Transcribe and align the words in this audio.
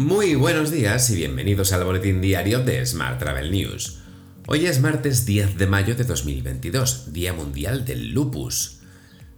Muy 0.00 0.34
buenos 0.34 0.70
días 0.70 1.10
y 1.10 1.16
bienvenidos 1.16 1.74
al 1.74 1.84
boletín 1.84 2.22
diario 2.22 2.60
de 2.60 2.86
Smart 2.86 3.18
Travel 3.18 3.50
News. 3.50 3.98
Hoy 4.46 4.64
es 4.64 4.80
martes 4.80 5.26
10 5.26 5.58
de 5.58 5.66
mayo 5.66 5.94
de 5.94 6.04
2022, 6.04 7.12
Día 7.12 7.34
Mundial 7.34 7.84
del 7.84 8.08
Lupus. 8.12 8.78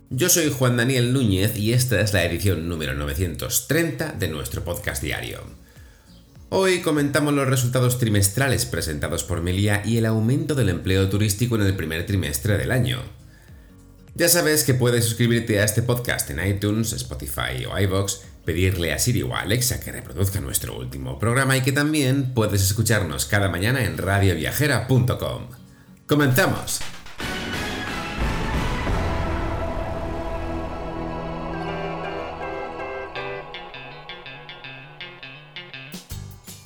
Yo 0.09 0.29
soy 0.29 0.53
Juan 0.53 0.77
Daniel 0.77 1.13
Núñez 1.13 1.57
y 1.57 1.73
esta 1.73 2.01
es 2.01 2.13
la 2.13 2.25
edición 2.25 2.69
número 2.69 2.95
930 2.95 4.13
de 4.13 4.29
nuestro 4.29 4.63
podcast 4.63 5.03
diario. 5.03 5.41
Hoy 6.51 6.81
comentamos 6.81 7.35
los 7.35 7.49
resultados 7.49 7.99
trimestrales 7.99 8.65
presentados 8.65 9.25
por 9.25 9.43
Melia 9.43 9.83
y 9.85 9.97
el 9.97 10.07
aumento 10.07 10.55
del 10.55 10.69
empleo 10.69 11.09
turístico 11.09 11.57
en 11.57 11.63
el 11.63 11.75
primer 11.75 12.07
trimestre 12.07 12.57
del 12.57 12.71
año. 12.71 13.01
Ya 14.15 14.29
sabes 14.29 14.63
que 14.63 14.75
puedes 14.75 15.07
suscribirte 15.07 15.59
a 15.59 15.65
este 15.65 15.83
podcast 15.83 16.31
en 16.31 16.47
iTunes, 16.47 16.93
Spotify 16.93 17.65
o 17.69 17.77
iVoox, 17.77 18.32
pedirle 18.45 18.93
a 18.93 18.99
Siri 18.99 19.23
o 19.23 19.35
a 19.35 19.41
Alexa 19.41 19.81
que 19.81 19.93
reproduzca 19.93 20.41
nuestro 20.41 20.77
último 20.77 21.19
programa 21.19 21.57
y 21.57 21.63
que 21.63 21.73
también 21.73 22.35
puedes 22.35 22.63
escucharnos 22.63 23.27
cada 23.27 23.49
mañana 23.49 23.85
en 23.85 23.99
radioviajera.com. 23.99 25.49
¡Comenzamos! 26.07 26.81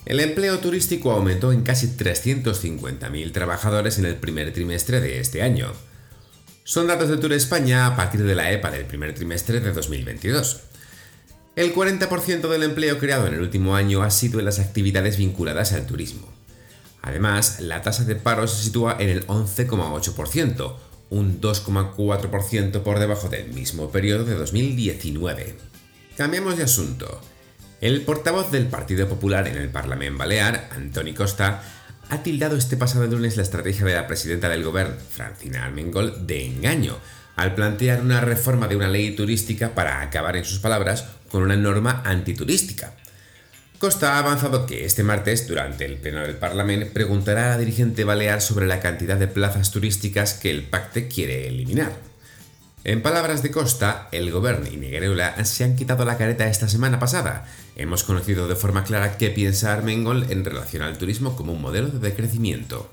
El 0.06 0.20
empleo 0.20 0.60
turístico 0.60 1.10
aumentó 1.10 1.50
en 1.50 1.62
casi 1.62 1.88
350.000 1.88 3.32
trabajadores 3.32 3.98
en 3.98 4.04
el 4.04 4.14
primer 4.14 4.52
trimestre 4.52 5.00
de 5.00 5.18
este 5.18 5.42
año. 5.42 5.72
Son 6.62 6.86
datos 6.86 7.08
de 7.08 7.16
Tour 7.16 7.32
España 7.32 7.86
a 7.86 7.96
partir 7.96 8.22
de 8.22 8.36
la 8.36 8.52
EPA 8.52 8.70
del 8.70 8.84
primer 8.84 9.14
trimestre 9.14 9.58
de 9.58 9.72
2022. 9.72 10.60
El 11.56 11.74
40% 11.74 12.48
del 12.48 12.64
empleo 12.64 12.98
creado 12.98 13.26
en 13.26 13.32
el 13.32 13.40
último 13.40 13.76
año 13.76 14.02
ha 14.02 14.10
sido 14.10 14.38
en 14.38 14.44
las 14.44 14.58
actividades 14.58 15.16
vinculadas 15.16 15.72
al 15.72 15.86
turismo. 15.86 16.28
Además, 17.00 17.60
la 17.60 17.80
tasa 17.80 18.04
de 18.04 18.14
paro 18.14 18.46
se 18.46 18.64
sitúa 18.64 18.94
en 19.00 19.08
el 19.08 19.26
11,8%, 19.26 20.76
un 21.08 21.40
2,4% 21.40 22.82
por 22.82 22.98
debajo 22.98 23.30
del 23.30 23.54
mismo 23.54 23.90
periodo 23.90 24.26
de 24.26 24.34
2019. 24.34 25.54
Cambiamos 26.18 26.58
de 26.58 26.64
asunto. 26.64 27.22
El 27.80 28.02
portavoz 28.02 28.50
del 28.50 28.66
Partido 28.66 29.08
Popular 29.08 29.48
en 29.48 29.56
el 29.56 29.70
Parlamento 29.70 30.18
Balear, 30.18 30.68
Antoni 30.72 31.14
Costa, 31.14 31.62
ha 32.10 32.22
tildado 32.22 32.56
este 32.56 32.76
pasado 32.76 33.06
lunes 33.06 33.38
la 33.38 33.44
estrategia 33.44 33.86
de 33.86 33.94
la 33.94 34.06
presidenta 34.06 34.50
del 34.50 34.62
gobierno, 34.62 34.96
Francina 35.10 35.64
Armengol, 35.64 36.26
de 36.26 36.44
engaño, 36.44 36.98
al 37.36 37.54
plantear 37.54 38.00
una 38.00 38.20
reforma 38.20 38.66
de 38.66 38.76
una 38.76 38.88
ley 38.88 39.14
turística 39.14 39.74
para 39.74 40.00
acabar, 40.00 40.36
en 40.36 40.44
sus 40.44 40.58
palabras, 40.58 41.04
con 41.30 41.42
una 41.42 41.56
norma 41.56 42.02
antiturística. 42.04 42.94
Costa 43.78 44.14
ha 44.14 44.20
avanzado 44.20 44.64
que 44.64 44.86
este 44.86 45.02
martes, 45.02 45.46
durante 45.46 45.84
el 45.84 45.98
pleno 45.98 46.22
del 46.22 46.36
Parlamento, 46.36 46.94
preguntará 46.94 47.46
a 47.46 47.50
la 47.50 47.58
dirigente 47.58 48.04
balear 48.04 48.40
sobre 48.40 48.66
la 48.66 48.80
cantidad 48.80 49.18
de 49.18 49.28
plazas 49.28 49.70
turísticas 49.70 50.32
que 50.32 50.50
el 50.50 50.62
pacte 50.62 51.08
quiere 51.08 51.46
eliminar. 51.48 51.92
En 52.84 53.02
palabras 53.02 53.42
de 53.42 53.50
Costa, 53.50 54.08
el 54.12 54.30
gobierno 54.30 54.66
y 54.72 54.76
Niguereula 54.76 55.44
se 55.44 55.64
han 55.64 55.76
quitado 55.76 56.04
la 56.04 56.16
careta 56.16 56.48
esta 56.48 56.68
semana 56.68 56.98
pasada. 56.98 57.44
Hemos 57.74 58.04
conocido 58.04 58.48
de 58.48 58.56
forma 58.56 58.84
clara 58.84 59.18
qué 59.18 59.28
piensa 59.28 59.74
Armengol 59.74 60.30
en 60.30 60.44
relación 60.44 60.82
al 60.82 60.96
turismo 60.96 61.36
como 61.36 61.52
un 61.52 61.60
modelo 61.60 61.88
de 61.88 61.98
decrecimiento. 61.98 62.90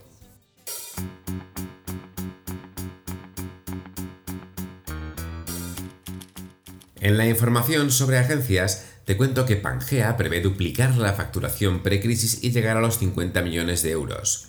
En 7.03 7.17
la 7.17 7.27
información 7.27 7.91
sobre 7.91 8.17
agencias, 8.17 8.85
te 9.03 9.17
cuento 9.17 9.45
que 9.45 9.57
Pangea 9.57 10.15
prevé 10.15 10.39
duplicar 10.39 10.95
la 10.95 11.11
facturación 11.11 11.83
precrisis 11.83 12.41
y 12.45 12.53
llegar 12.53 12.77
a 12.77 12.81
los 12.81 12.97
50 12.97 13.41
millones 13.41 13.83
de 13.83 13.91
euros. 13.91 14.45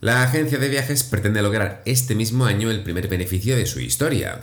La 0.00 0.22
agencia 0.22 0.56
de 0.56 0.70
viajes 0.70 1.02
pretende 1.02 1.42
lograr 1.42 1.82
este 1.84 2.14
mismo 2.14 2.46
año 2.46 2.70
el 2.70 2.82
primer 2.82 3.08
beneficio 3.08 3.58
de 3.58 3.66
su 3.66 3.78
historia. 3.78 4.40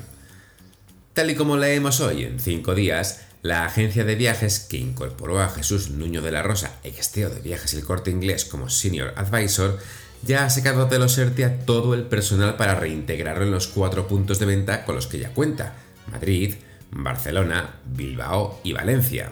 Tal 1.15 1.31
y 1.31 1.35
como 1.35 1.57
leemos 1.57 2.01
hoy 2.01 2.23
en 2.23 2.39
cinco 2.39 2.75
días, 2.75 3.21
la 3.41 3.65
agencia 3.65 4.03
de 4.03 4.13
viajes 4.13 4.59
que 4.59 4.77
incorporó 4.77 5.41
a 5.41 5.49
Jesús 5.49 5.89
Nuño 5.89 6.21
de 6.21 6.31
la 6.31 6.43
Rosa, 6.43 6.73
exteo 6.83 7.31
de 7.31 7.41
viajes 7.41 7.73
el 7.73 7.83
corte 7.83 8.11
inglés 8.11 8.45
como 8.45 8.69
Senior 8.69 9.15
Advisor, 9.15 9.79
ya 10.21 10.45
ha 10.45 10.51
sacado 10.51 10.85
de 10.85 10.99
los 10.99 11.17
ERTE 11.17 11.45
a 11.45 11.65
todo 11.65 11.95
el 11.95 12.03
personal 12.03 12.57
para 12.57 12.75
reintegrarlo 12.75 13.43
en 13.43 13.51
los 13.51 13.65
cuatro 13.65 14.07
puntos 14.07 14.37
de 14.37 14.45
venta 14.45 14.85
con 14.85 14.93
los 14.93 15.07
que 15.07 15.17
ya 15.17 15.33
cuenta, 15.33 15.73
Madrid, 16.11 16.53
Barcelona, 16.91 17.79
Bilbao 17.85 18.59
y 18.63 18.73
Valencia. 18.73 19.31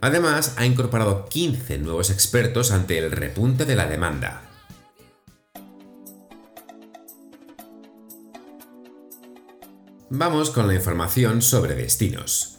Además, 0.00 0.54
ha 0.56 0.66
incorporado 0.66 1.26
15 1.26 1.78
nuevos 1.78 2.10
expertos 2.10 2.70
ante 2.70 2.98
el 2.98 3.10
repunte 3.10 3.64
de 3.64 3.76
la 3.76 3.86
demanda. 3.86 4.42
Vamos 10.10 10.50
con 10.50 10.68
la 10.68 10.74
información 10.74 11.42
sobre 11.42 11.74
destinos. 11.74 12.56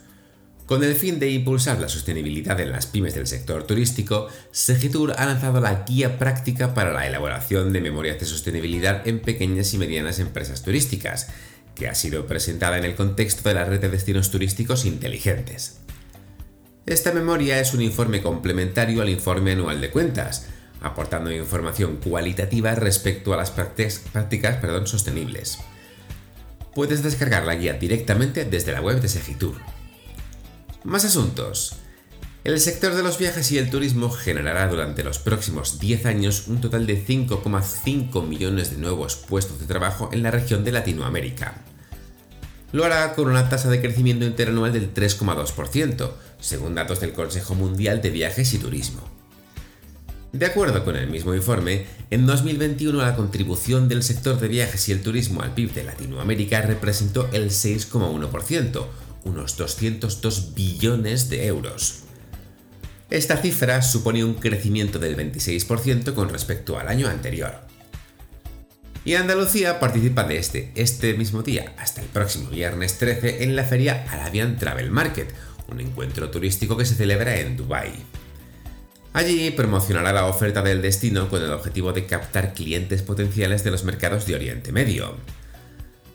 Con 0.66 0.84
el 0.84 0.96
fin 0.96 1.18
de 1.18 1.30
impulsar 1.30 1.80
la 1.80 1.88
sostenibilidad 1.88 2.60
en 2.60 2.74
las 2.74 2.88
pymes 2.88 3.16
del 3.16 3.26
sector 3.26 3.64
turístico, 3.64 4.28
Segitur 4.52 5.14
ha 5.18 5.26
lanzado 5.26 5.62
la 5.62 5.86
guía 5.86 6.20
práctica 6.20 6.74
para 6.74 6.92
la 6.92 7.08
elaboración 7.08 7.72
de 7.72 7.80
memorias 7.80 8.20
de 8.20 8.26
sostenibilidad 8.26 9.08
en 9.08 9.22
pequeñas 9.22 9.74
y 9.74 9.78
medianas 9.78 10.20
empresas 10.20 10.64
turísticas, 10.64 11.30
que 11.78 11.88
ha 11.88 11.96
sido 11.96 12.26
presentada 12.26 12.78
en 12.78 12.86
el 12.86 12.96
contexto 12.96 13.48
de 13.48 13.56
la 13.56 13.66
red 13.66 13.80
de 13.80 13.90
destinos 13.90 14.32
turísticos 14.32 14.86
inteligentes. 14.86 15.80
Esta 16.86 17.12
memoria 17.12 17.60
es 17.60 17.74
un 17.74 17.82
informe 17.82 18.22
complementario 18.22 19.02
al 19.02 19.10
informe 19.10 19.52
anual 19.52 19.82
de 19.82 19.92
cuentas, 19.92 20.48
aportando 20.82 21.32
información 21.32 21.98
cualitativa 21.98 22.74
respecto 22.76 23.34
a 23.34 23.38
las 23.38 23.52
prácticas, 23.52 24.60
sostenibles 24.86 25.60
puedes 26.78 27.02
descargar 27.02 27.44
la 27.44 27.56
guía 27.56 27.74
directamente 27.74 28.46
desde 28.46 28.72
la 28.72 28.82
web 28.82 29.02
de 29.02 29.08
Segitur. 29.08 29.56
Más 30.84 31.06
asuntos. 31.06 31.78
El 32.48 32.62
sector 32.62 32.96
de 32.96 33.04
los 33.04 33.18
viajes 33.18 33.52
y 33.52 33.58
el 33.58 33.70
turismo 33.70 34.10
generará 34.10 34.70
durante 34.70 35.04
los 35.04 35.20
próximos 35.20 35.80
10 35.80 36.06
años 36.06 36.48
un 36.48 36.62
total 36.62 36.88
de 36.88 37.06
5,5 37.06 38.26
millones 38.26 38.72
de 38.72 38.78
nuevos 38.78 39.18
puestos 39.18 39.60
de 39.60 39.66
trabajo 39.66 40.10
en 40.14 40.24
la 40.24 40.32
región 40.32 40.64
de 40.64 40.72
Latinoamérica. 40.72 41.56
Lo 42.72 42.86
hará 42.86 43.16
con 43.16 43.28
una 43.28 43.50
tasa 43.50 43.70
de 43.70 43.82
crecimiento 43.82 44.24
interanual 44.24 44.72
del 44.72 44.94
3,2%, 44.94 46.10
según 46.40 46.74
datos 46.74 47.02
del 47.02 47.12
Consejo 47.12 47.54
Mundial 47.54 48.02
de 48.02 48.12
Viajes 48.12 48.54
y 48.54 48.60
Turismo. 48.60 49.02
De 50.32 50.46
acuerdo 50.46 50.86
con 50.86 50.96
el 50.96 51.10
mismo 51.10 51.36
informe, 51.36 51.86
en 52.12 52.26
2021 52.26 52.98
la 52.98 53.18
contribución 53.18 53.90
del 53.90 54.04
sector 54.04 54.40
de 54.40 54.48
viajes 54.48 54.88
y 54.88 54.94
el 54.94 55.02
turismo 55.02 55.42
al 55.42 55.54
PIB 55.54 55.74
de 55.74 55.84
Latinoamérica 55.84 56.62
representó 56.62 57.28
el 57.34 57.50
6,1%, 57.50 58.86
unos 59.26 59.58
202 59.58 60.54
billones 60.54 61.30
de 61.30 61.48
euros. 61.48 62.07
Esta 63.10 63.38
cifra 63.38 63.82
supone 63.82 64.24
un 64.24 64.34
crecimiento 64.34 65.00
del 65.00 65.16
26% 65.16 66.14
con 66.14 66.30
respecto 66.30 66.78
al 66.78 66.90
año 66.90 67.08
anterior. 67.08 67.62
Y 69.06 69.16
Andalucía 69.16 69.80
participa 69.80 70.26
desde 70.26 70.72
este 70.76 71.14
mismo 71.14 71.42
día 71.42 71.74
hasta 71.78 72.02
el 72.02 72.08
próximo 72.08 72.50
viernes 72.50 72.98
13 72.98 73.44
en 73.44 73.56
la 73.56 73.64
feria 73.64 74.06
Arabian 74.10 74.58
Travel 74.58 74.92
Market, 74.92 75.34
un 75.70 75.80
encuentro 75.80 76.30
turístico 76.30 76.76
que 76.76 76.84
se 76.84 76.96
celebra 76.96 77.38
en 77.40 77.56
Dubái. 77.56 77.94
Allí 79.14 79.50
promocionará 79.52 80.12
la 80.12 80.26
oferta 80.26 80.62
del 80.62 80.82
destino 80.82 81.30
con 81.30 81.42
el 81.42 81.52
objetivo 81.52 81.94
de 81.94 82.06
captar 82.06 82.54
clientes 82.54 83.02
potenciales 83.02 83.64
de 83.64 83.72
los 83.72 83.86
mercados 83.86 84.26
de 84.26 84.36
Oriente 84.36 84.74
Medio. 84.74 85.16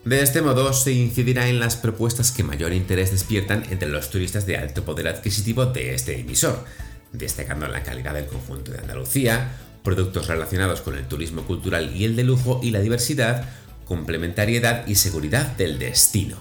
De 0.04 0.20
este 0.20 0.42
modo 0.42 0.72
se 0.72 0.92
incidirá 0.92 1.48
en 1.48 1.60
las 1.60 1.76
propuestas 1.76 2.32
que 2.32 2.42
mayor 2.42 2.72
interés 2.72 3.12
despiertan 3.12 3.64
entre 3.70 3.88
los 3.88 4.10
turistas 4.10 4.46
de 4.46 4.56
alto 4.56 4.84
poder 4.84 5.08
adquisitivo 5.08 5.66
de 5.66 5.94
este 5.94 6.18
emisor, 6.18 6.64
destacando 7.12 7.68
la 7.68 7.82
calidad 7.82 8.14
del 8.14 8.26
conjunto 8.26 8.72
de 8.72 8.78
Andalucía, 8.78 9.52
productos 9.82 10.28
relacionados 10.28 10.80
con 10.80 10.96
el 10.96 11.06
turismo 11.06 11.42
cultural 11.42 11.94
y 11.94 12.04
el 12.04 12.16
de 12.16 12.24
lujo 12.24 12.60
y 12.62 12.70
la 12.70 12.80
diversidad, 12.80 13.48
complementariedad 13.84 14.86
y 14.86 14.94
seguridad 14.94 15.56
del 15.56 15.78
destino. 15.78 16.36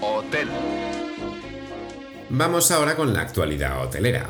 Hotel. 0.00 0.48
Vamos 2.30 2.70
ahora 2.70 2.96
con 2.96 3.12
la 3.12 3.20
actualidad 3.20 3.82
hotelera. 3.82 4.28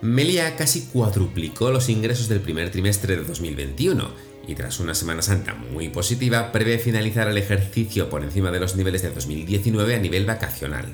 Melia 0.00 0.56
casi 0.56 0.86
cuadruplicó 0.86 1.70
los 1.70 1.88
ingresos 1.88 2.28
del 2.28 2.40
primer 2.40 2.70
trimestre 2.70 3.16
de 3.16 3.24
2021 3.24 4.31
y 4.46 4.54
tras 4.54 4.80
una 4.80 4.94
Semana 4.94 5.22
Santa 5.22 5.54
muy 5.54 5.88
positiva 5.88 6.52
prevé 6.52 6.78
finalizar 6.78 7.28
el 7.28 7.38
ejercicio 7.38 8.10
por 8.10 8.22
encima 8.22 8.50
de 8.50 8.60
los 8.60 8.76
niveles 8.76 9.02
de 9.02 9.10
2019 9.10 9.94
a 9.94 9.98
nivel 9.98 10.26
vacacional. 10.26 10.86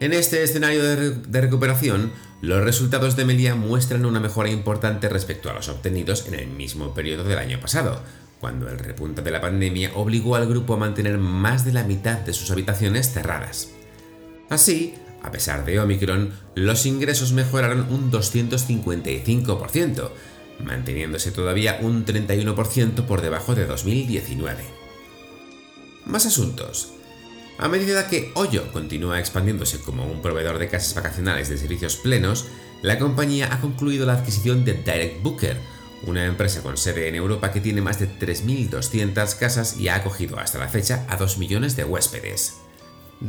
En 0.00 0.12
este 0.12 0.42
escenario 0.42 0.82
de, 0.82 1.40
recuperación, 1.40 2.10
los 2.40 2.64
resultados 2.64 3.14
de 3.14 3.24
Melia 3.24 3.54
muestran 3.54 4.04
una 4.04 4.18
mejora 4.18 4.50
importante 4.50 5.08
respecto 5.08 5.48
a 5.48 5.52
los 5.52 5.68
obtenidos 5.68 6.26
en 6.26 6.34
el 6.34 6.48
mismo 6.48 6.92
periodo 6.92 7.22
del 7.22 7.38
año 7.38 7.60
pasado, 7.60 8.02
cuando 8.40 8.68
el 8.68 8.80
repunte 8.80 9.22
de 9.22 9.30
la 9.30 9.40
pandemia 9.40 9.92
obligó 9.94 10.34
al 10.34 10.48
grupo 10.48 10.74
a 10.74 10.78
mantener 10.78 11.18
más 11.18 11.64
de 11.64 11.72
la 11.72 11.84
mitad 11.84 12.18
de 12.18 12.32
sus 12.32 12.50
habitaciones 12.50 13.12
cerradas. 13.12 13.70
Así, 14.50 14.94
a 15.22 15.30
pesar 15.30 15.64
de 15.64 15.78
Omicron, 15.78 16.32
los 16.56 16.84
ingresos 16.84 17.32
mejoraron 17.32 17.86
un 17.88 18.10
255%, 18.10 20.10
manteniéndose 20.64 21.32
todavía 21.32 21.78
un 21.80 22.04
31% 22.04 23.06
por 23.06 23.20
debajo 23.20 23.54
de 23.54 23.66
2019. 23.66 24.64
Más 26.06 26.26
asuntos. 26.26 26.92
A 27.58 27.68
medida 27.68 28.08
que 28.08 28.32
Hoyo 28.34 28.72
continúa 28.72 29.20
expandiéndose 29.20 29.80
como 29.80 30.06
un 30.06 30.22
proveedor 30.22 30.58
de 30.58 30.68
casas 30.68 30.94
vacacionales 30.94 31.48
de 31.48 31.58
servicios 31.58 31.96
plenos, 31.96 32.46
la 32.82 32.98
compañía 32.98 33.52
ha 33.52 33.60
concluido 33.60 34.06
la 34.06 34.14
adquisición 34.14 34.64
de 34.64 34.74
Direct 34.74 35.22
Booker, 35.22 35.56
una 36.04 36.24
empresa 36.24 36.62
con 36.62 36.76
sede 36.76 37.08
en 37.08 37.14
Europa 37.14 37.52
que 37.52 37.60
tiene 37.60 37.80
más 37.80 38.00
de 38.00 38.08
3.200 38.08 39.38
casas 39.38 39.76
y 39.78 39.88
ha 39.88 39.96
acogido 39.96 40.38
hasta 40.38 40.58
la 40.58 40.68
fecha 40.68 41.06
a 41.08 41.16
2 41.16 41.38
millones 41.38 41.76
de 41.76 41.84
huéspedes. 41.84 42.61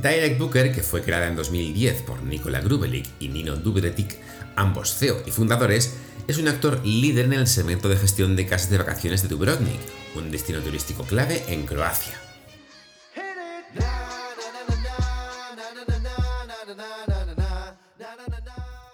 Direct 0.02 0.40
Booker, 0.40 0.74
que 0.74 0.82
fue 0.82 1.04
creada 1.04 1.28
en 1.28 1.36
2010 1.36 2.02
por 2.02 2.24
Nikola 2.24 2.62
Grubelik 2.62 3.08
y 3.20 3.30
Nino 3.30 3.56
Dubretik, 3.56 4.18
ambos 4.56 4.96
CEO 4.96 5.22
y 5.26 5.32
fundadores, 5.32 5.96
es 6.28 6.38
un 6.38 6.48
actor 6.48 6.82
líder 6.84 7.26
en 7.26 7.34
el 7.34 7.48
segmento 7.48 7.90
de 7.90 7.98
gestión 7.98 8.36
de 8.36 8.48
casas 8.48 8.70
de 8.72 8.80
vacaciones 8.80 9.22
de 9.22 9.28
Dubrovnik, 9.28 9.80
un 10.16 10.32
destino 10.32 10.62
turístico 10.62 11.04
clave 11.04 11.44
en 11.48 11.66
Croacia. 11.66 12.20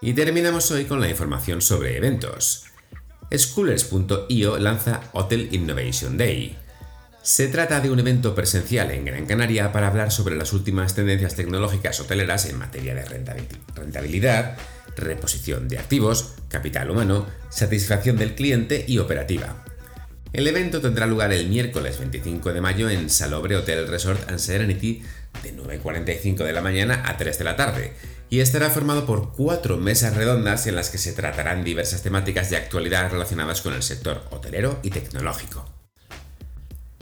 Y 0.01 0.13
terminamos 0.13 0.69
hoy 0.71 0.85
con 0.85 0.99
la 0.99 1.09
información 1.09 1.61
sobre 1.61 1.97
eventos. 1.97 2.65
Schoolers.io 3.31 4.57
lanza 4.57 5.01
Hotel 5.13 5.49
Innovation 5.51 6.17
Day. 6.17 6.57
Se 7.29 7.47
trata 7.47 7.79
de 7.79 7.91
un 7.91 7.99
evento 7.99 8.33
presencial 8.33 8.89
en 8.89 9.05
Gran 9.05 9.27
Canaria 9.27 9.71
para 9.71 9.85
hablar 9.85 10.11
sobre 10.11 10.35
las 10.35 10.51
últimas 10.51 10.95
tendencias 10.95 11.35
tecnológicas 11.35 11.99
hoteleras 11.99 12.47
en 12.47 12.57
materia 12.57 12.95
de 12.95 13.05
rentabilidad, 13.75 14.57
reposición 14.95 15.67
de 15.67 15.77
activos, 15.77 16.33
capital 16.47 16.89
humano, 16.89 17.27
satisfacción 17.51 18.17
del 18.17 18.33
cliente 18.33 18.83
y 18.87 18.97
operativa. 18.97 19.63
El 20.33 20.47
evento 20.47 20.81
tendrá 20.81 21.05
lugar 21.05 21.31
el 21.31 21.47
miércoles 21.49 21.99
25 21.99 22.51
de 22.51 22.61
mayo 22.61 22.89
en 22.89 23.11
Salobre 23.11 23.57
Hotel 23.57 23.87
Resort 23.87 24.27
and 24.27 24.39
Serenity 24.39 25.03
de 25.43 25.55
9.45 25.55 26.37
de 26.37 26.53
la 26.53 26.61
mañana 26.61 27.03
a 27.05 27.15
3 27.15 27.37
de 27.37 27.43
la 27.43 27.55
tarde 27.55 27.93
y 28.31 28.39
estará 28.39 28.71
formado 28.71 29.05
por 29.05 29.33
cuatro 29.33 29.77
mesas 29.77 30.15
redondas 30.15 30.65
en 30.65 30.75
las 30.75 30.89
que 30.89 30.97
se 30.97 31.13
tratarán 31.13 31.63
diversas 31.63 32.01
temáticas 32.01 32.49
de 32.49 32.57
actualidad 32.57 33.11
relacionadas 33.11 33.61
con 33.61 33.75
el 33.75 33.83
sector 33.83 34.23
hotelero 34.31 34.79
y 34.81 34.89
tecnológico. 34.89 35.78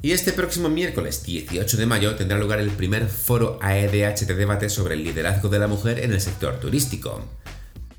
Y 0.07 0.13
este 0.13 0.31
próximo 0.31 0.69
miércoles 0.69 1.23
18 1.23 1.75
de 1.75 1.85
mayo 1.85 2.15
tendrá 2.15 2.37
lugar 2.37 2.61
el 2.61 2.69
primer 2.69 3.09
foro 3.09 3.59
AEDH 3.61 4.25
de 4.25 4.35
debate 4.35 4.69
sobre 4.69 4.93
el 4.93 5.03
liderazgo 5.03 5.49
de 5.49 5.59
la 5.59 5.67
mujer 5.67 5.99
en 5.99 6.13
el 6.13 6.21
sector 6.21 6.61
turístico. 6.61 7.27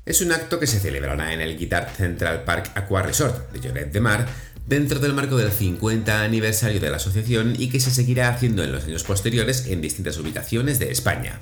Es 0.07 0.19
un 0.21 0.31
acto 0.31 0.59
que 0.59 0.65
se 0.65 0.79
celebrará 0.79 1.33
en 1.33 1.41
el 1.41 1.55
Guitar 1.55 1.93
Central 1.95 2.45
Park 2.45 2.71
Aqua 2.73 3.03
Resort 3.03 3.51
de 3.51 3.59
Lloret 3.59 3.91
de 3.91 4.01
Mar 4.01 4.27
dentro 4.65 4.97
del 4.97 5.13
marco 5.13 5.37
del 5.37 5.51
50 5.51 6.23
aniversario 6.23 6.79
de 6.79 6.89
la 6.89 6.97
asociación 6.97 7.53
y 7.55 7.69
que 7.69 7.79
se 7.79 7.91
seguirá 7.91 8.29
haciendo 8.29 8.63
en 8.63 8.71
los 8.71 8.85
años 8.85 9.03
posteriores 9.03 9.67
en 9.67 9.79
distintas 9.79 10.17
ubicaciones 10.17 10.79
de 10.79 10.89
España. 10.89 11.39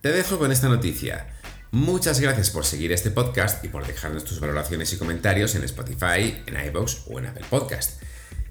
Te 0.00 0.10
dejo 0.10 0.36
con 0.40 0.50
esta 0.50 0.68
noticia. 0.68 1.28
Muchas 1.70 2.18
gracias 2.18 2.50
por 2.50 2.64
seguir 2.64 2.90
este 2.90 3.12
podcast 3.12 3.64
y 3.64 3.68
por 3.68 3.86
dejarnos 3.86 4.24
tus 4.24 4.40
valoraciones 4.40 4.92
y 4.92 4.96
comentarios 4.96 5.54
en 5.54 5.62
Spotify, 5.62 6.42
en 6.44 6.66
iVoox 6.66 7.02
o 7.06 7.20
en 7.20 7.26
Apple 7.26 7.46
Podcast. 7.48 8.00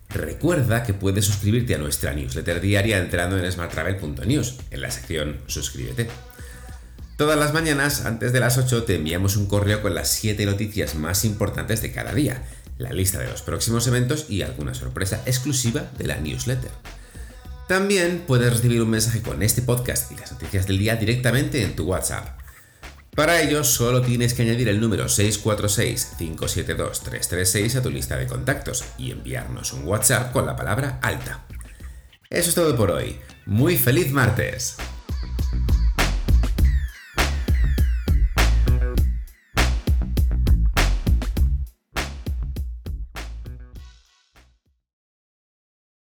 Recuerda 0.10 0.84
que 0.84 0.94
puedes 0.94 1.26
suscribirte 1.26 1.76
a 1.76 1.78
nuestra 1.78 2.14
newsletter 2.14 2.62
diaria 2.62 2.98
entrando 2.98 3.38
en 3.38 3.52
smarttravel.news, 3.52 4.56
en 4.72 4.82
la 4.82 4.90
sección 4.90 5.40
Suscríbete. 5.46 6.10
Todas 7.16 7.38
las 7.38 7.54
mañanas, 7.54 8.06
antes 8.06 8.34
de 8.34 8.40
las 8.40 8.58
8, 8.58 8.84
te 8.84 8.96
enviamos 8.96 9.36
un 9.36 9.46
correo 9.46 9.82
con 9.82 9.94
las 9.94 10.10
7 10.10 10.46
noticias 10.46 10.96
más 10.96 11.26
importantes 11.26 11.82
de 11.82 11.92
cada 11.92 12.14
día, 12.14 12.44
la 12.78 12.92
lista 12.92 13.20
de 13.20 13.28
los 13.28 13.42
próximos 13.42 13.86
eventos 13.88 14.30
y 14.30 14.42
alguna 14.42 14.74
sorpresa 14.74 15.22
exclusiva 15.26 15.92
de 15.98 16.08
la 16.08 16.18
newsletter. 16.18 16.72
También 17.68 18.24
puedes 18.26 18.52
recibir 18.52 18.82
un 18.82 18.90
mensaje 18.90 19.22
con 19.22 19.44
este 19.44 19.62
podcast 19.62 20.12
y 20.12 20.16
las 20.16 20.32
noticias 20.32 20.66
del 20.66 20.80
día 20.80 20.96
directamente 20.96 21.62
en 21.62 21.76
tu 21.76 21.84
WhatsApp. 21.84 22.39
Para 23.20 23.42
ello, 23.42 23.66
solo 23.66 24.02
tienes 24.02 24.34
que 24.34 24.44
añadir 24.44 24.70
el 24.70 24.80
número 24.80 25.08
646-572-336 25.08 27.76
a 27.76 27.82
tu 27.82 27.90
lista 27.90 28.16
de 28.16 28.28
contactos 28.28 28.86
y 28.98 29.12
enviarnos 29.12 29.74
un 29.74 29.86
WhatsApp 29.86 30.32
con 30.32 30.46
la 30.46 30.56
palabra 30.56 31.00
alta. 31.02 31.46
Eso 32.30 32.48
es 32.48 32.56
todo 32.56 32.78
por 32.78 32.92
hoy. 32.92 33.20
Muy 33.46 33.78
feliz 33.78 34.14
martes. 34.14 34.78